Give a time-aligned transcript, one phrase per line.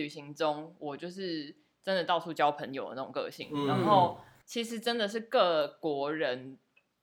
[0.00, 6.58] 旅行中，我就是真的到处交朋友的那种个性，嗯然后其实真的是各国人。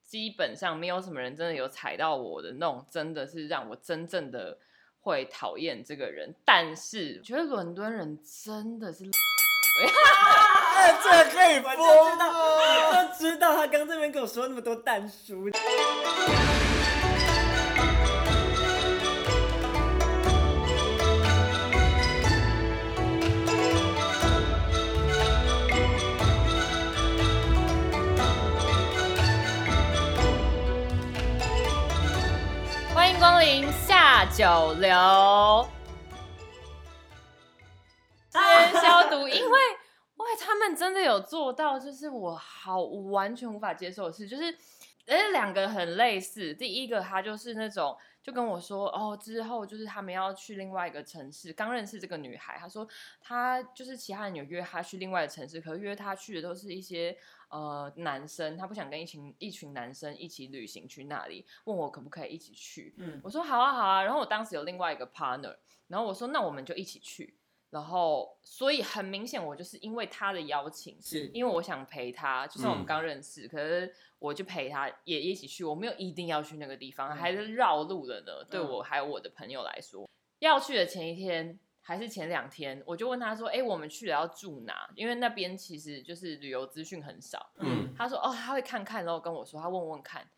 [0.08, 4.58] 基本上没有什么人真的有踩到我的那种，真的是让我真正的
[5.02, 6.34] 会讨厌这个人。
[6.46, 9.04] 但是觉得伦敦人真的是
[9.84, 15.50] 哎，这个可以我就播知道，我就知道他刚这边跟我说那么多蛋书。
[33.40, 34.90] 临下九流。
[38.32, 39.60] 先消毒，因为
[40.16, 44.46] 喂，他们真的有做到，就是我好完全无法接受的事，就是
[45.06, 46.52] 而且两个很类似。
[46.54, 52.88] 第一个他就是那种就跟我说，哦，之后就是他们要去另外一个城市，刚认识这个女孩，他说
[53.22, 57.16] 他就是其他人有约他去另外的城市，可是约他去的都是一些
[57.50, 62.94] 呃男生，他不想跟一群一群男生一起旅行去那里，问我可不可以一起去。
[62.98, 65.56] 嗯，我说好啊好啊，然后我当时有另外一个 partner，
[65.88, 67.38] 然后我说那我们就一起去，
[67.70, 78.44] 然后所以很明显我就是因为他的邀请，是因为我想陪他，就算我们嗯刚认识，可是我就陪他也一起去，我没有一定要去那个地方，嗯还是绕路了呢。
[78.50, 80.10] 对嗯我还有我的朋友来说，
[80.40, 81.60] 要去的前一天。
[81.88, 84.90] 还是前两天，我就问他说：“哎、我们去了要住哪？
[84.94, 90.30] 因为那边其实就是旅游资讯很少。”嗯他说：“哦，他会看看，然后跟我说，他问问看。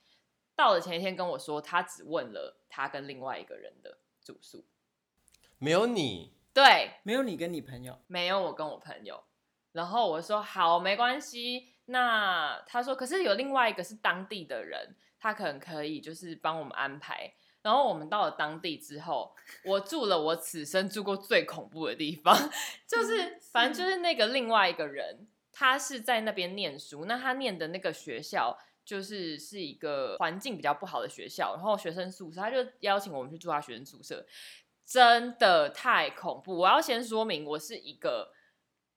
[0.55, 4.63] 到了前一天跟我说，他只问了他跟另外一个人的住宿，
[5.57, 9.23] 没有你，对，没有你跟你朋友，没有我跟我朋友。
[9.71, 11.73] 然后我说好，没关系。
[11.85, 17.33] 那他说，可是有另外一个是当地的人，他可能可以就是帮我们安排。
[17.61, 22.33] 然后我们到了当地之后，我住了我此生住过最恐怖的地方，
[22.87, 34.25] 就是反正就是那个另外一个人，他是在那边念书，那他念的那个学校就是是一个环境比较不好的学校，然后学生宿舍，他就邀请我们去住他学生宿舍，
[34.85, 36.57] 真的太恐怖。
[36.59, 38.31] 我要先说明，我是一个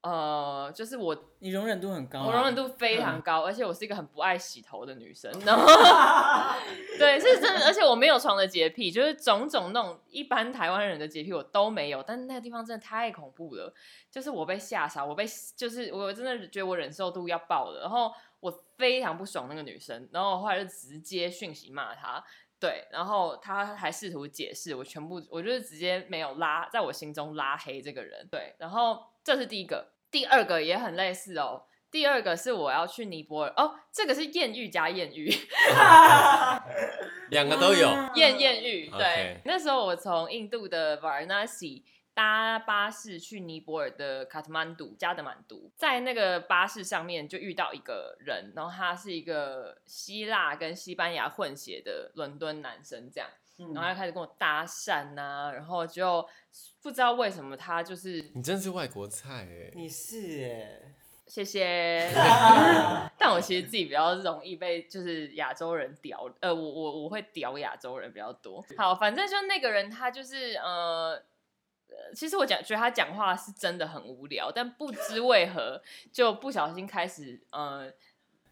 [0.03, 5.65] 呃，就是我你容忍度很高啊，我容忍度非常高，而且我是一个很不爱洗头的女生， 然后
[6.99, 13.73] 对，是真的，而且我没有床的洁癖，就是种种那种一般台湾人的洁癖我都没有，但是那个地方真的太恐怖了，
[14.11, 15.25] 就是我被吓傻，我被
[15.57, 22.23] 就是我真的觉得我忍受度要爆了，然后我非常不爽那个女生，然后我后来就直接讯息骂她。
[22.59, 28.25] 对，然后她还试图解释，我全部我就是直接没有拉，在我心中拉黑这个人。
[28.31, 31.65] 对，然后这是第一个，第二个也很类似哦。
[31.91, 35.31] 第二个是我要去尼泊尔哦，这个是艳遇加艳遇
[37.29, 37.87] 两个都有。
[37.87, 38.89] 啊艳艳遇。
[38.91, 41.83] 对那时候我从印度的 Varanasi
[42.15, 53.29] 搭巴士去尼泊尔的卡特曼杜加德满都，在那个巴士上面就遇到一个人，然后他是一个希腊跟西班牙混血的伦敦男生，这样。
[53.69, 53.75] 嗯。
[53.75, 56.27] 然后他开始跟我搭讪呐、然后就
[56.83, 60.95] 不知道为什么他就是你真是外国菜哎，你是哎，
[61.27, 62.11] 谢谢，
[63.19, 68.65] 但我其实自己比较容易被就是亚洲人屌，呃，我我我会屌亚洲人比较多。
[68.77, 71.23] 好，反正就那个人他就是呃。
[71.95, 75.79] 呃其实我讲觉得他讲话是真的很无聊，但不知为何
[76.11, 77.93] 就不小心开始呃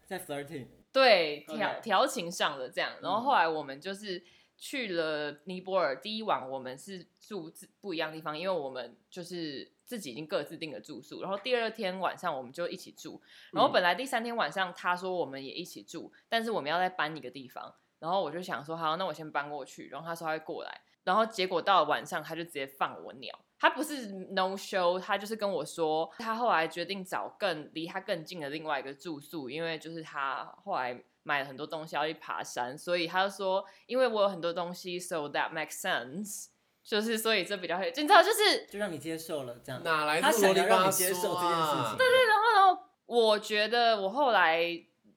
[0.05, 4.23] 在 flirting，对调调情上的这样，然后后来我们就是
[4.61, 5.99] 去了尼泊尔。
[5.99, 11.23] 第一晚我们是住自不一样的地方，因为我们就是自己已经各自订了住宿。
[11.23, 13.19] 然后第二天晚上我们就一起住。
[13.51, 17.73] 然后本来第三天晚上他说我们也一起住，但是我们要再搬一个地方。
[17.97, 19.89] 然后我就想说好，那我先搬过去。
[19.89, 20.81] 然后他说他会过来。
[21.03, 23.37] 然后结果到了晚上他就直接放我鸟。
[23.57, 36.47] 他不是 no show，他就是跟我说，他后来决定找更离他更近的另外一个住宿，因为就是他后来买了很多东西要去爬山，所以他就说，因为我有很多东西，so that makes sense，
[36.83, 39.81] 就是所以这比较会，就你知道，就是就让你接受了这样。
[39.83, 41.97] 哪来他这么啰里吧想要让你接受嗦这件事情？
[41.97, 42.25] 对对？？
[42.27, 44.63] 然后我觉得我后来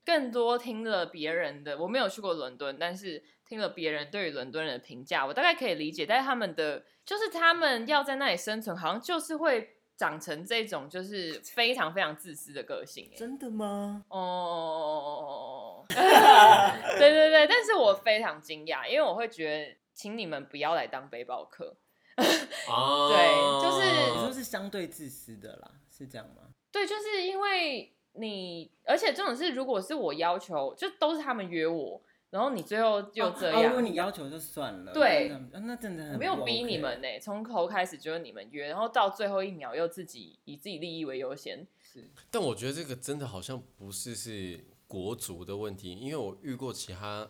[0.04, 6.04] 更多听了别人的，我没有去过伦敦，但是听了别人对于伦敦人的评价，我大概可以理解。
[6.04, 13.16] 但是他们的就是他们要在那里生存，好像就是会长成这种就是非常非常自私的个性、欸。
[13.16, 14.04] 真的吗？
[14.08, 15.63] 哦，
[16.98, 21.76] 对对对，但是我非常惊讶，因为我会觉得，请你们不要来当背包客。
[22.68, 26.50] 哦，对就是你说是相对自私的啦，是这样吗？
[26.70, 32.00] 对，就是因为你，而且这种是，如果是我要求，就都是他们约我，
[32.30, 34.92] 然后你最后又这哦哦如果，你要求就算了。
[34.92, 41.66] 对那真的很我没有逼你们呢、从头开始就是你们约，然后到最后一秒又自己以自己利益为优先。
[41.82, 44.64] 是但我觉得这个真的好像不是是
[44.94, 47.28] 国族的问题，因为我遇过其他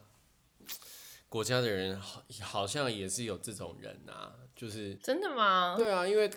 [1.31, 5.75] 国家的人，好好像也是有这种人啊，就是真的吗？
[5.79, 6.31] 对啊，因为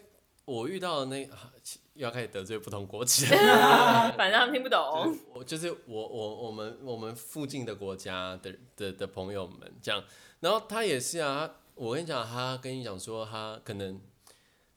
[0.46, 1.52] 我遇到的那 啊
[1.96, 3.36] 要开始得罪不同国籍的
[4.18, 5.04] 反正他们听不懂。
[5.06, 10.02] 就是我就是我我我们我们附近的国家的的的朋友们这样，
[10.40, 14.00] 然后他也是啊，我跟你讲，他跟你讲说他可能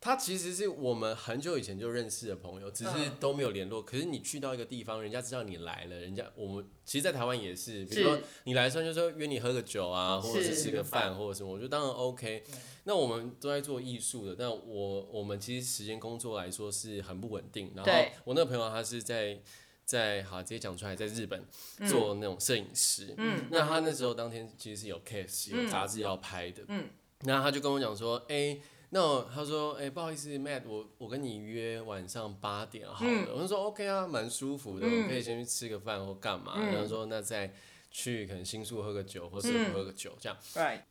[0.01, 3.83] 他其实是我们很久以前就认识的朋友，只是嗯都没有联络。
[3.83, 12.43] 可是你去到一个地方，人家知道你来了，人家我们其实，在台湾也是，比如说你来的时候就说约你喝个酒啊，或者是是吃个饭或者什么，我觉得当然 OK。
[12.85, 17.71] 那我们都在做艺术的，但我我们其实时间工作来说是很不稳定。
[17.77, 17.93] 然后
[18.25, 19.39] 我那个朋友他是在
[19.85, 21.45] 在好直接讲出来，在日本
[21.87, 23.15] 做那种摄影师。
[23.19, 26.63] 嗯那他那时候当天其实是有 case 有嗯杂志要拍的。
[26.69, 26.89] 嗯
[27.21, 28.59] 那他就跟我讲说，哎、
[28.93, 33.11] 那我他说，哎、不好意思，Matt，我我跟你约晚上八点好了。
[33.11, 36.55] 嗯我就说 OK 啊，蛮舒服的，嗯我可以先去吃个饭或干嘛。
[36.57, 37.55] 嗯然后说那再
[37.93, 40.37] 去可能新宿喝个酒，或是嗯喝个酒这样。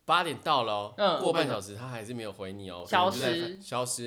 [0.06, 4.06] 八点到了、过半小时他还是没有回你哦，消失消失。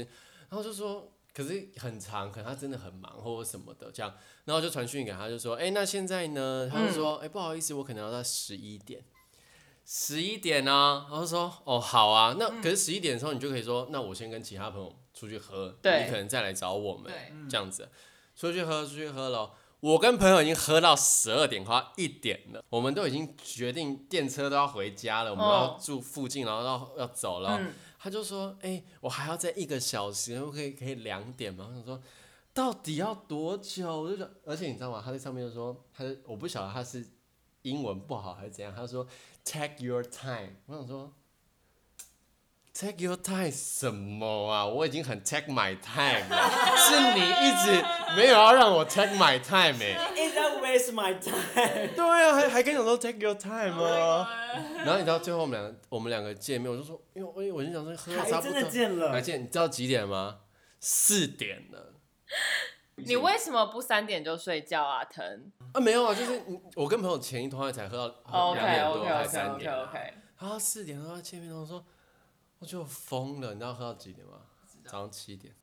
[0.49, 6.69] 然后就说，可是很长，可能他真的很忙或者什么的这样，然后就传讯给他，就说，哎、那现在呢？
[6.73, 9.03] 他就说，哎、不好意思，我可能要到十一点。
[9.85, 17.13] 十一点呢、然后说哦好啊，那可是十一点的时候你就可以说，那我先跟其他朋友出去喝，你可能再来找我们，
[17.49, 17.89] 这样子，
[18.37, 19.53] 出去喝出去喝了。
[19.81, 27.59] 我跟朋友已经喝到十二点快要一点了，我们都已经决定电车都要回家了，我们哦要住附近，然后要要走了。
[27.61, 27.73] 嗯
[28.05, 32.03] 他就说：“哎、我还要再一个小时，可不可以可以两点吗？”我想说，
[32.53, 34.03] 到底要多久？
[34.03, 35.01] 我就想，而且你知道吗？
[35.05, 37.07] 他在上面就说，他我不晓得他是
[37.63, 39.07] 英文不好还是怎样，他说
[39.45, 40.57] “take your time”。
[40.67, 41.13] 我想说
[42.75, 44.67] ，“take your time” 什么啊？
[44.67, 47.85] 我已经很 take my time 了， 是你一直
[48.17, 51.95] 没有要让我 take my time 哎、Is that waste my time？
[51.95, 54.29] 对啊，还还跟你讲说 take your time 啊。
[54.79, 60.41] 然后你知道最后我们两个我们两个见面，我就说，因为我我就想说喝到差不多还真的，见了来，见，你知道几点吗？
[60.81, 61.95] 四点了。
[62.97, 65.05] 你为什么不三点就睡觉啊？
[65.05, 66.43] 疼啊，没有啊，就是
[66.77, 69.67] 我跟朋友前一通才喝到，OK 两点 OK OK 三 OK。
[69.67, 71.85] OK，然后四点多要见面，我说
[72.59, 74.43] 我就疯了，你知道喝到几点吗？
[74.85, 75.55] 早上七点。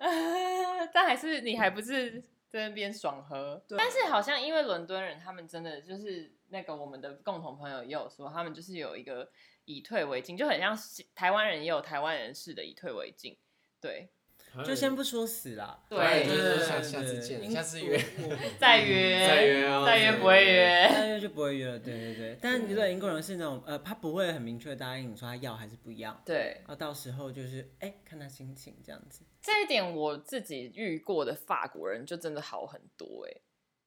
[0.92, 3.62] 但还是你还不是在那边爽喝。
[3.76, 9.30] 但是好像因为伦敦人，他们真的就是那个我们的共同朋友也有说，他们就是有一个
[9.66, 10.76] 以退为进，就很像
[11.14, 13.36] 台湾人也有台湾人式的以退为进。
[13.80, 14.10] 对，
[14.64, 15.82] 就先不说死啦。
[15.88, 17.98] 对就是下下次对见，因下次约。
[18.58, 20.88] 再约，再约哦再约不会约。
[20.92, 22.38] 再约就不会约了，对对对。
[22.40, 29.24] 但如果英国人是那种，呃，他不会很明确答应你说他要还是不要，对，然后到时候就是，哎、看他心情这样子。
[29.40, 33.40] 这一点我自己遇过的法国人就真的好很多哎、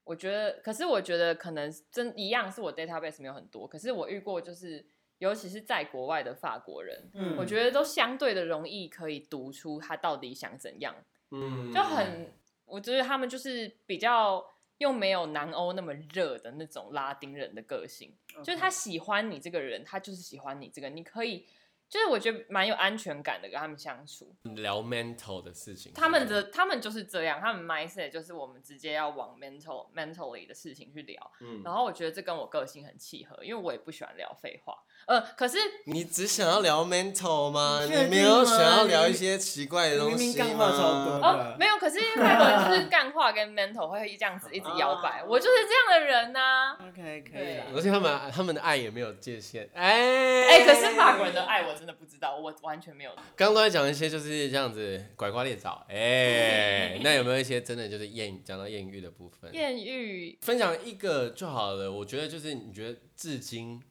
[0.04, 4.86] 我觉得，可是我觉得可能真一样是我 database 没有很多，可是我遇过就是，
[5.24, 7.38] 尤其是在国外的法国人，嗯。
[7.38, 10.94] 我觉得都相对的容易可以读出他到底想怎样，
[11.32, 11.72] 嗯。
[11.72, 12.34] 就很，
[12.66, 14.46] 我觉得他们就是比较
[14.80, 21.46] 又没有南欧那么热的那种拉丁人的个性，就是他喜欢你这个人，他就是喜欢你这个，你可以，
[21.94, 24.34] 就是我觉得蛮有安全感的跟他们相处。
[24.56, 25.92] 聊 mental 的事情。
[25.94, 31.32] 他们的他们就是这样，他们 mindset 就是我们直接要往 mental mentally 的事情去聊。
[31.42, 34.74] 嗯然后我觉得这跟我个性很契合，因为我也不喜欢聊废话。
[35.06, 37.82] 呃，可是你只想要聊 mental 吗？
[37.84, 41.54] 你没有想要聊一些奇怪的东西明明干话超多吗？
[41.54, 47.66] 哦，没有，可是因为外国人就是干话跟 mental 会这样子一直摇摆，哦我就是这样的人呐、OK，可以啦。
[47.74, 49.70] 而且他们他们的爱也没有界限。
[49.74, 53.12] 哎哎、可是法国人的爱我真的不知道，我完全没有。
[53.36, 55.86] 刚刚都在讲一些就是这样子拐瓜裂枣。
[55.90, 59.54] 哎， 那有没有一些真的就是艳讲到艳遇的部分？
[59.54, 61.92] 艳遇，分享一个就好了。
[61.92, 63.82] 我觉得就是你觉得至今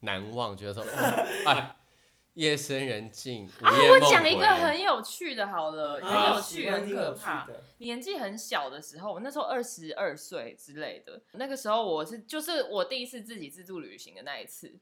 [0.00, 0.86] 难忘，觉得说，哦
[1.46, 1.76] 哎，
[2.34, 7.44] 夜深人静，啊，我讲一个很有趣的，好了，啊很有趣，很可怕。
[7.46, 7.62] 的。
[7.78, 14.72] 年纪很小的时候，我那时候二十二岁之类的，那个时候我是就是我第一次自己自助旅行的那一次，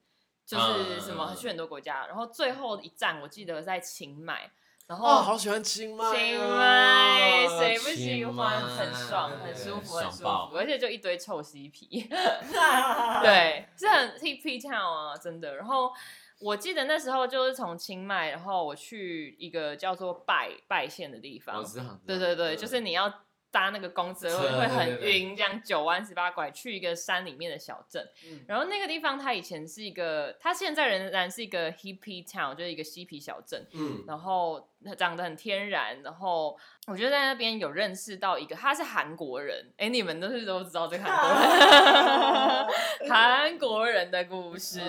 [0.46, 4.50] 就是什么嗯去很多国家，然后最后一站我记得在清迈，
[4.86, 8.60] 然后哦，好喜欢清迈哦，清迈谁不喜清欢？
[8.60, 12.08] 很爽，很舒服，很舒服，而且就一堆臭嬉皮，
[13.22, 15.56] 对，是很 hippie town 啊，真的。
[15.56, 15.92] 然后
[16.38, 23.12] 我记得那时候就是从清迈，然后我去一个叫做拜拜县的地方我，知道，对对对，嗯就是你要
[23.50, 28.06] 搭那个公车会会很晕，这样九弯十八拐去一个山里面的小镇。
[28.26, 33.66] 嗯然后那个地方它以前是一个，它现在仍然是一个 hippie town，就是一个嬉皮小镇。
[33.72, 44.80] 嗯，然后长得很天然，然后我觉得在那边有认识到一个，他是韩国人，哎，你们都是都知道这个韩国人， 韩国人的故事。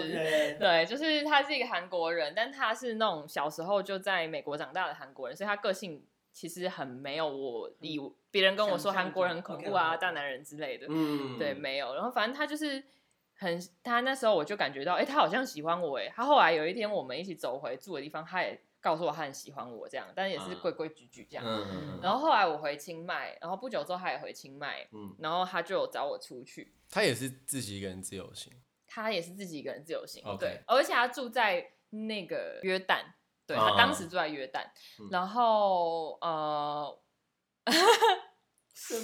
[0.59, 7.99] 对，就是他是一个韩国人，但他是那种小时候就在美国长大的韩国人，所以他个性其实很没有我以
[8.31, 11.95] 别人跟我说韩国人很恐怖啊、大男人之类的，嗯，对，没有。
[11.95, 12.83] 然后反正他就是
[13.35, 20.59] 很，他那时候我就感觉到，哎、他好像喜欢我，哎，他后来有一天我们一起走回住的地方，他也告诉我他很喜欢我这样，但也是啊。
[20.61, 21.45] 规规矩矩这样。
[21.45, 28.53] 嗯嗯然后后来我回清迈，然后不久之后他也回清迈，嗯，然后他就找我出去，他也是自己一个人自由行，
[28.87, 33.01] 他也是自己一个人自由行对，而且他住在那个约旦，
[33.47, 33.69] 对啊。
[33.71, 34.63] 他当时住在约旦，
[34.99, 35.07] 嗯。
[35.11, 36.99] 然后呃，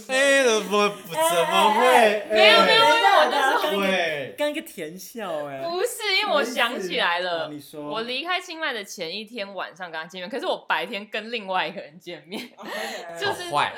[0.08, 2.26] 哎，我不怎么会？
[2.32, 12.50] 没有没有等一下我那时候刚刚会，刚一个甜笑哎，不是，因为我想起来了啊，你说我离开清迈的前一天晚上跟他见面，可是我白天跟另外一个人见面，
[13.20, 13.76] 就是好坏，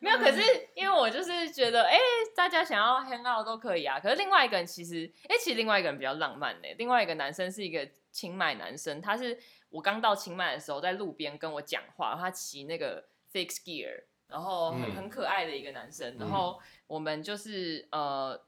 [0.00, 0.16] 没有。
[0.16, 0.40] 可是
[0.74, 1.98] 因为我就是觉得，哎、
[2.34, 4.00] 大家想要 hang out 都可以啊。
[4.00, 9.36] 可是另外一个人其实，哎、其实另外一个人比较浪漫呢、另外一个男生是一个清迈男生，他是
[9.68, 18.40] 我刚到清迈的时候在路边跟我讲话，他骑那个 fix gear，然后很、嗯很可爱的一个男生，然嗯后我们就是呃，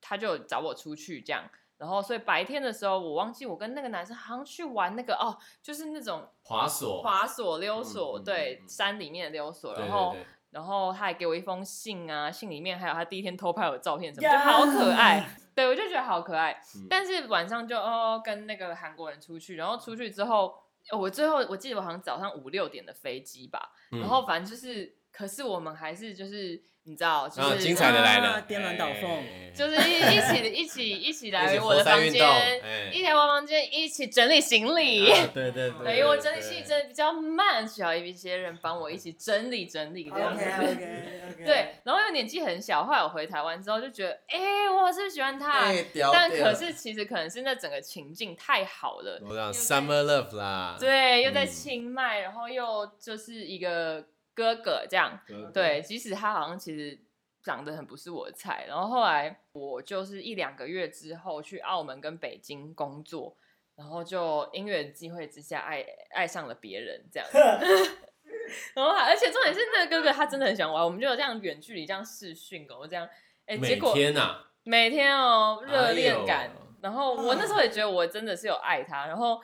[0.00, 1.48] 他就找我出去这样。
[1.78, 9.74] 然后，所以白天的时候，我忘记我跟那个男生好像去玩那个哦，就是那种滑索，滑索、溜索，对嗯，嗯山里面的溜索。
[9.74, 15.28] 然后对对然后他还给我一封信啊，信里面还有他第一天偷拍我的照片什么，就好可爱。
[15.54, 16.58] 对，我就觉得好可爱。
[16.76, 20.50] 嗯但是晚上就哦跟那个韩国人出去，然后出去之后，呃
[20.92, 28.28] 我最后我记得我好像早上五六点的飞机吧，嗯然后反正就是，可是我们还是就是你知道，就是、啊，精彩的来了。
[28.30, 29.10] 啊，颠鸾倒凤。
[29.10, 32.22] 哎就是一一起一起一起一来我的房间，
[32.62, 32.90] 哎。
[32.92, 35.10] 一起来我房间，一起整理行李。
[35.10, 36.42] 啊对对对，对，因为 我整理对。
[36.42, 40.44] 行李真的比较慢，需要一些人帮我一起整理整理这样子。
[41.42, 45.72] 对，然后又年纪很小，后来我回台湾之后就觉得，哎、我是不是喜欢他，
[46.12, 51.46] 但可是其实可能是那整个情境太好了，我讲 summer love 啦，对，又在嗯。
[51.46, 54.04] 清迈，然后又就是一个
[54.36, 56.96] 哥哥这样，哥哥对，即使他好像其实
[57.42, 63.34] 长得很不是我的菜，然后后来我就是一两个月之后去澳门跟北京工作，
[63.74, 67.26] 然后就因缘机会之下爱爱上了别人这样，
[68.76, 73.08] 然后还而且重点是那个哥哥他真的很喜欢我，我们就有这样远距离这样视讯哦，这样，
[73.46, 76.50] 哎，结每果天呐，每天哦热恋感，哎
[76.82, 79.40] 然后我那时候也觉得我真的是有爱他，然后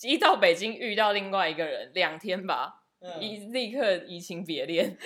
[0.00, 2.81] 一到北京遇到另外一个人，两天吧，嗯
[3.20, 4.96] 一立刻移情别恋。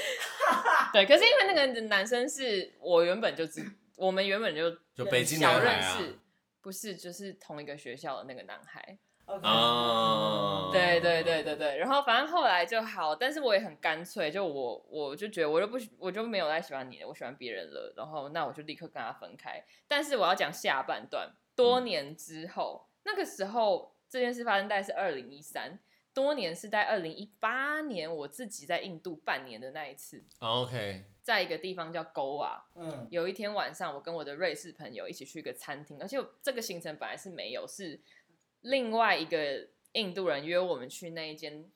[0.92, 3.64] 对，可是因为那个男生是我原本就知，
[3.96, 6.18] 我们原本就就北京小男孩啊，认识，
[6.60, 8.98] 不是就是同一个学校的那个男孩。
[9.26, 19.60] OK 哦对对对对对，然后反正后来就好，但是我也很干脆，就我我就觉得我就不喜我就没有再喜欢你了，我喜欢别人了，然后那我就立刻跟他分开。
[19.88, 25.76] 但是我要讲下半段，多年之后，那个时候这件事发生大概是二零一三，
[26.16, 33.06] 多年是在二零一八年，我自己在印度半年的那一次，哦 OK，在一个地方叫勾啊，嗯。
[33.10, 38.00] 有一天晚上，我跟我的瑞士朋友一起去一个餐厅，而且这个行程本来是没有，是
[38.62, 41.70] 另外一个印度人约我们去那一间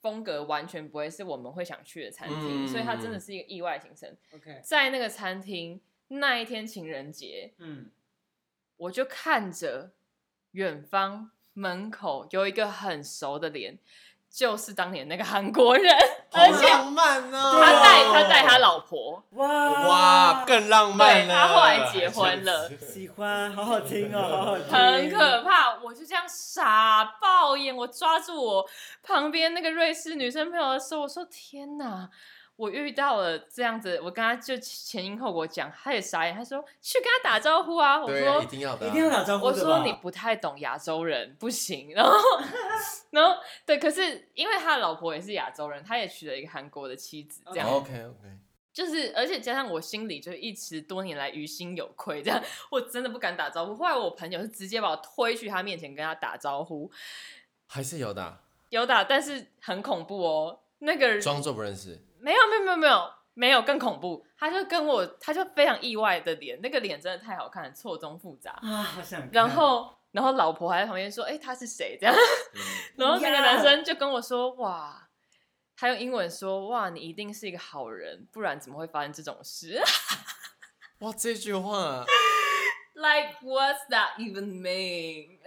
[0.00, 4.16] 风格完全不会是我们会想去的餐厅，嗯所以它真的是一个意外行程。
[4.32, 7.90] OK 在那个餐厅那一天情人节，嗯。
[8.76, 9.90] 我就看着
[10.52, 13.78] 远方门口有一个很熟的脸，
[14.30, 15.94] 就是当年那个韩国人，
[16.32, 19.70] 而且浪漫哦，他带他带他老婆，哇。
[19.88, 22.70] 哇，更浪漫了，对他后来结婚了。
[22.78, 27.74] 喜欢，好好听哦， 好好听，很可怕，我就这样傻爆眼。
[27.74, 28.68] 我抓住我
[29.02, 32.08] 旁边那个瑞士女生朋友的手，我说：“天哪！”
[32.60, 37.98] 我遇到了这样子，我跟他就前因后果讲，他也傻眼，他说去跟他打招呼啊。
[37.98, 41.94] 我说一定要的啊，一定要打招呼我说你不太懂亚洲人，不行。
[41.94, 42.12] 然后，
[43.12, 48.28] 然后对，可是因为他的老婆也是亚洲人，他也娶了一个韩国的妻子，这样、OK OK，
[48.74, 53.74] 就是，而且加上我心里就一直多年来于心有愧，这样我真的不敢打招呼。
[53.74, 56.90] 后来我朋友是直接把我推去他面前跟他打招呼，
[57.66, 60.60] 还是有的啊，有打，但是很恐怖哦。
[60.82, 68.52] 那个人装作不认识，没有没有没有没有没有更恐怖，他就跟我，他就非常意外的脸，那个脸真的太好看了，错综复杂。
[68.62, 72.14] 啊，好想，然后然后老婆还在旁边说：“哎、他是谁？”这样，
[72.96, 75.08] 然后那个男生就跟我说：“哇，
[75.76, 79.80] 他用英文说：“哇，你一定是一个好人，不然怎么会发生这种事
[81.00, 82.04] 哇，这句话？
[82.92, 85.38] ”Like what's that even mean？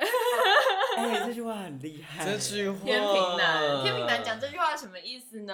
[0.97, 2.25] 哎、这句话很厉害。
[2.25, 5.53] 这句话，天平男，天平男讲这句话什么意思呢？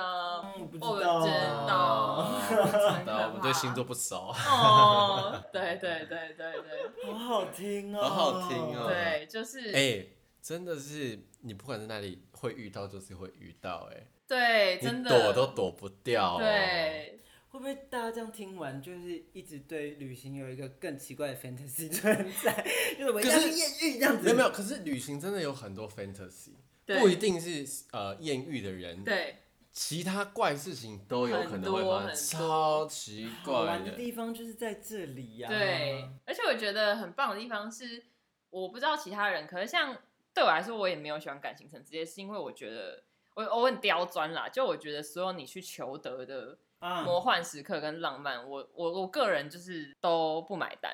[0.58, 1.32] 嗯，不知我道，知
[1.68, 4.34] 道不知道，我们对星座不熟。
[4.48, 7.06] 哦，对对对对对。
[7.12, 8.88] 好好听哦，好好听哦。
[8.88, 10.06] 对，就是哎、
[10.42, 15.10] 真的是你不管在哪里会遇到，就是会遇到、哎，对，真的。
[15.10, 17.20] 躲都躲不掉、哦。，对，
[17.50, 22.66] 会不会大家这样听完，就是一直对旅行有一个更奇怪的 fantasy 存在？
[22.98, 24.24] 就是我要去艳遇这样子。
[24.24, 26.52] 没有没有，可是旅行真的有很多 fantasy，
[26.86, 29.38] 不一定是呃艳遇的人，对
[29.72, 33.98] 其他怪事情都有可能会发生，超奇怪好玩的的。
[33.98, 38.04] 地方就是在这里呀、对，而且我觉得很棒的地方是，
[38.50, 39.96] 我不知道其他人，可是像
[40.34, 43.04] 对我来说，我也没有喜欢感情层，直接，是因为我觉得
[43.36, 50.92] 我我很刁钻啦，就我觉得所有你去求得的啊，魔幻时刻跟浪漫，我我我个人就是都不买单。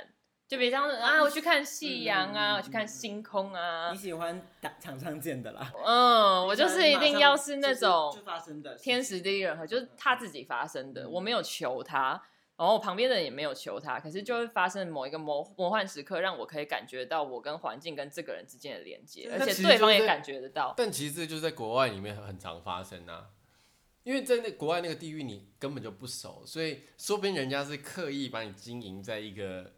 [0.47, 5.73] 就比方说啊，我去看夕阳啊，我去看星空啊你，喜欢打场上见的啦。
[5.83, 12.21] 嗯，我就是一定要是那种就发生的天时地利人和，就是他自己发生的，嗯我没有求他，
[12.57, 20.75] 然后我旁边的人也没有求他，可是就会发生某一个魔魔幻时刻，让我可以感觉到我跟环境跟这个人之间的连接，而且对方也感觉得到。
[20.77, 23.29] 但其实这就是在国外里面很常发生啊，
[24.05, 29.73] 因为在那国外那个地域你根本就不熟，所以说不定人家是刻意把你经营在一个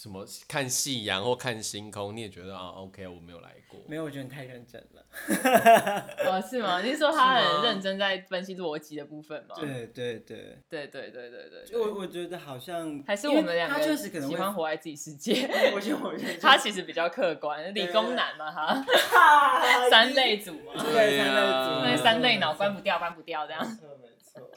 [0.00, 3.80] 什么看夕阳或看星空，你也觉得啊 OK，我没有来过。
[3.88, 5.04] 没有，我觉得你太认真了。
[6.24, 6.80] 哦，是吗？
[6.80, 9.56] 你是说他很认真在分析逻辑的部分吗？
[9.58, 15.50] 对对对，对对对对对我对，我觉得好像还是我们两个他确实可能喜会欢活在自己世界。
[15.74, 23.68] 我觉得我觉得他其实比较客观，理工男嘛，他他 三类组嘛，对三类啊组那三类脑关不掉，关不掉这样。
[23.68, 24.48] 没错没错。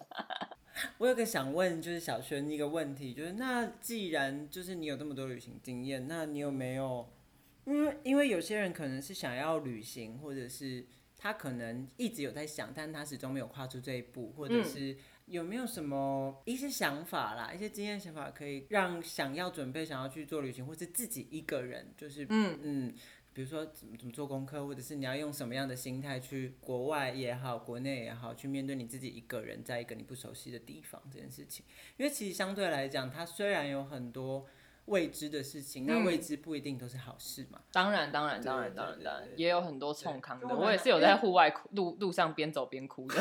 [0.98, 7.08] 我有个想问，就是小轩一个问题，就是那既然就是你有这么多旅行经验，那你有没有？
[7.66, 10.86] 因为因为有些人可能是想要旅行，或者是
[11.16, 14.98] 他可能一直有在想，但他始终没有跨出这一步，或者嗯是
[15.28, 22.94] 有没有什么一些想法啦，一些经验想法，可以让想要准备想要去做旅行，或是自己一个人，就是嗯嗯，
[23.34, 31.66] 比如说怎么怎么做功课，或者是你要用什么样的心态去国外也好，国内也好，去面对你自己一个人在一个你不熟悉的地方这件事情。
[31.98, 34.46] 因为其实相对来讲，它虽然有很多
[34.86, 37.62] 未知的事情，那嗯未知不一定都是好事嘛。
[37.72, 40.48] 当然，当然，当然，当然，当然，也有很多冲康的。
[40.58, 43.16] 我也是有在户外哭路路上边走边哭的，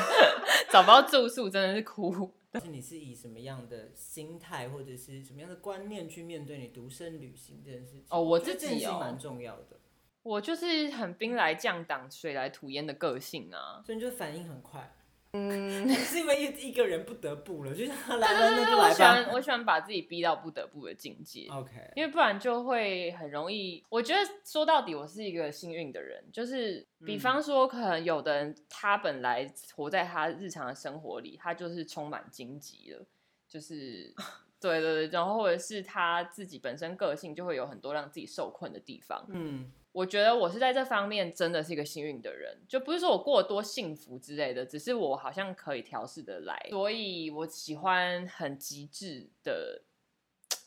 [0.71, 2.33] 找不到住宿真的是哭。
[2.53, 8.07] 但是你是以什么样的心态或者是什么样的观念去面对你独身旅行这件事情？
[8.09, 9.79] 哦我自己哦这件事情蛮重要的，
[10.23, 13.83] 我就是很兵来将挡，水来土掩的个性啊。
[13.85, 14.93] 所以你就反应很快。
[15.33, 18.95] 嗯， 是因为一一个人不得不了，就是他来对了那就来吧。
[18.95, 21.47] 喜欢我喜欢把自己逼到不得不的境界。
[21.53, 23.85] OK，因为不然就会很容易。
[23.89, 33.07] 我觉得说到底，我是一个幸运的人，就是比嗯方说，可能有的人他本来活在他日常的生活里，他就是充满荆棘了，
[33.47, 34.13] 就是
[34.61, 39.25] 对对对，然后或者是他自己本身个性就会有很多让自己受困的地方。
[39.29, 49.83] 嗯，我觉得我是在这方面真的是一个幸运的人，就不是说我过多幸福之类的，只是我好像可以调试的来，所以我喜欢很极致的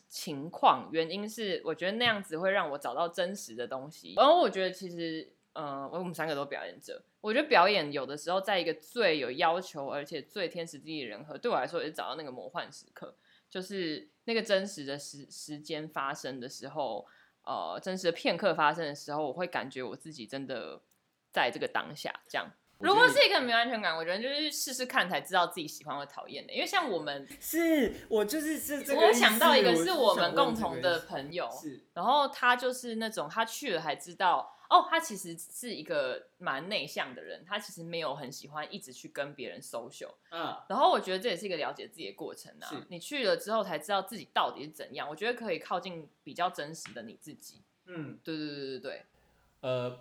[0.07, 0.89] 情况。
[0.91, 5.33] 原因是我觉得那样子会让我找到真实的东西，然后我觉得其实。
[5.55, 13.15] 嗯，我们三个都表演者，我觉得表演有的时候在一个最有要求，而且最天时地利人和，对我来说也是找到那个魔幻时刻，
[13.51, 17.05] 就是那个真实的时时间发生的时候，
[17.43, 20.81] 呃，真实的片刻发生的时候，我会感觉我自己真的
[21.31, 22.47] 在这个当下这样。
[22.79, 26.51] 如果是一个没有安全感，我觉得就是试试看才知道自己喜欢或讨厌的。
[26.51, 29.13] 因为像我们， 是我就是是这个我。
[29.13, 40.15] 想到一个是是我们共同的朋友，是然后他就是那种他去了还知道，哦，他其实是一个蛮内向的人，他其实没有很喜欢一直去跟别人 social。
[40.31, 42.83] 嗯，然后我觉得这也是一个了解自己的过程啊是。
[42.89, 47.61] 你去了之后才知道自己到底是怎样，我觉得可以靠近比较真实的你自己。
[47.85, 49.05] 嗯，对对对对对，
[49.61, 49.99] 呃，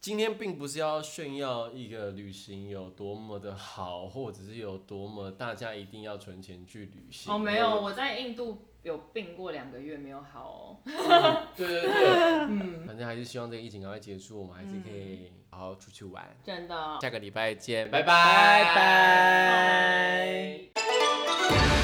[0.00, 7.32] 今天并不是要炫耀一个旅行有多么的好，或者是有多么大家一定要存钱去旅行。
[7.32, 11.46] 哦，没有，我在印度有病过两个月没有好哦。
[11.56, 11.90] 对对对，
[12.50, 16.24] 嗯，反正还是希望这个疫情赶快结束，我们还是可以好好出去玩。
[16.42, 16.98] 真的。
[17.00, 18.64] 下个礼拜见，拜拜。
[18.74, 18.74] 拜
[20.74, 21.81] 拜。